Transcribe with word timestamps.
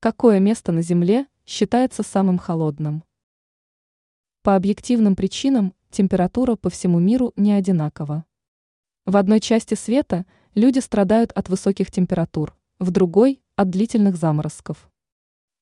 Какое 0.00 0.38
место 0.38 0.70
на 0.70 0.80
Земле 0.80 1.26
считается 1.44 2.04
самым 2.04 2.38
холодным? 2.38 3.02
По 4.44 4.54
объективным 4.54 5.16
причинам 5.16 5.74
температура 5.90 6.54
по 6.54 6.70
всему 6.70 7.00
миру 7.00 7.32
не 7.34 7.50
одинакова. 7.50 8.24
В 9.06 9.16
одной 9.16 9.40
части 9.40 9.74
света 9.74 10.24
люди 10.54 10.78
страдают 10.78 11.32
от 11.32 11.48
высоких 11.48 11.90
температур, 11.90 12.56
в 12.78 12.92
другой– 12.92 13.42
от 13.56 13.70
длительных 13.70 14.14
заморозков. 14.14 14.88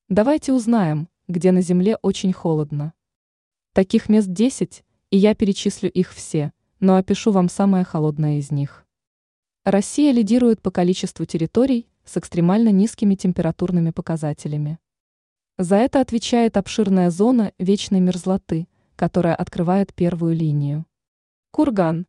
Давайте 0.07 0.53
узнаем, 0.53 1.09
где 1.27 1.51
на 1.51 1.61
Земле 1.61 1.97
очень 2.03 2.31
холодно. 2.31 2.93
Таких 3.73 4.07
мест 4.07 4.27
10, 4.27 4.83
и 5.09 5.17
я 5.17 5.33
перечислю 5.33 5.89
их 5.89 6.13
все, 6.13 6.53
но 6.79 6.97
опишу 6.97 7.31
вам 7.31 7.49
самое 7.49 7.83
холодное 7.83 8.37
из 8.37 8.51
них. 8.51 8.85
Россия 9.63 10.11
лидирует 10.11 10.61
по 10.61 10.69
количеству 10.69 11.25
территорий 11.25 11.87
с 12.07 12.17
экстремально 12.17 12.69
низкими 12.69 13.15
температурными 13.15 13.91
показателями. 13.91 14.79
За 15.57 15.75
это 15.75 16.01
отвечает 16.01 16.57
обширная 16.57 17.11
зона 17.11 17.53
вечной 17.59 17.99
мерзлоты, 17.99 18.67
которая 18.95 19.35
открывает 19.35 19.93
первую 19.93 20.35
линию. 20.35 20.85
Курган. 21.51 22.07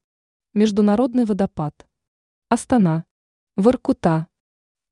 Международный 0.54 1.24
водопад. 1.24 1.86
Астана. 2.48 3.04
Воркута. 3.56 4.28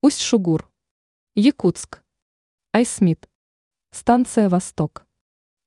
Усть-Шугур. 0.03 0.71
Якутск. 1.35 2.03
Айсмит. 2.73 3.29
Станция 3.93 4.49
Восток. 4.49 5.07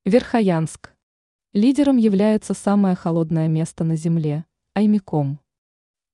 Верхоянск. 0.04 0.92
Лидером 1.52 1.96
является 1.96 2.54
самое 2.54 2.94
холодное 2.94 3.48
место 3.48 3.82
на 3.82 3.96
Земле– 3.96 4.44
Аймиком. 4.74 5.40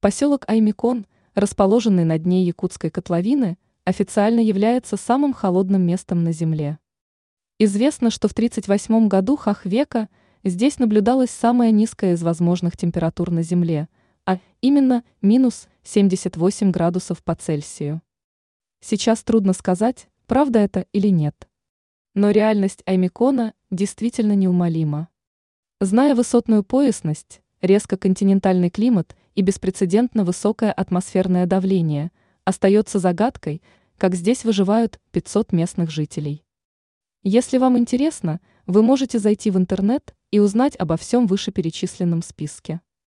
Поселок 0.00 0.48
Аймикон, 0.48 1.06
расположенный 1.36 2.04
на 2.04 2.18
дне 2.18 2.42
Якутской 2.42 2.90
котловины, 2.90 3.58
официально 3.84 4.40
является 4.40 4.96
самым 4.96 5.32
холодным 5.32 5.82
местом 5.82 6.24
на 6.24 6.32
Земле. 6.32 6.78
Известно, 7.58 8.10
что 8.10 8.26
в 8.26 8.32
1938 8.32 9.06
году 9.06 9.36
Хахвека 9.36 10.08
здесь 10.42 10.78
наблюдалась 10.78 11.30
самая 11.30 11.70
низкая 11.70 12.14
из 12.14 12.22
возможных 12.22 12.76
температур 12.76 13.30
на 13.30 13.42
Земле, 13.42 13.88
а 14.24 14.38
именно 14.62 15.04
минус 15.20 15.68
78 15.84 16.70
градусов 16.70 17.22
по 17.22 17.34
Цельсию. 17.34 18.00
Сейчас 18.80 19.22
трудно 19.22 19.52
сказать, 19.52 20.08
правда 20.26 20.60
это 20.60 20.86
или 20.92 21.08
нет. 21.08 21.48
Но 22.14 22.30
реальность 22.30 22.82
Аймикона 22.86 23.52
действительно 23.70 24.34
неумолима. 24.34 25.08
Зная 25.82 26.14
высотную 26.14 26.64
поясность, 26.64 27.42
резко 27.60 27.96
континентальный 27.96 28.70
климат 28.70 29.16
и 29.34 29.42
беспрецедентно 29.42 30.24
высокое 30.24 30.72
атмосферное 30.72 31.46
давление, 31.46 32.10
остается 32.44 32.98
загадкой, 32.98 33.62
как 33.98 34.14
здесь 34.14 34.44
выживают 34.44 35.00
500 35.12 35.52
местных 35.52 35.90
жителей. 35.90 36.44
Если 37.22 37.58
вам 37.58 37.76
интересно, 37.76 38.40
вы 38.66 38.82
можете 38.82 39.18
зайти 39.18 39.50
в 39.50 39.56
интернет 39.56 40.14
и 40.30 40.38
узнать 40.38 40.76
обо 40.76 40.96
всем 40.96 41.26
вышеперечисленном 41.26 42.22
списке. 42.22 42.80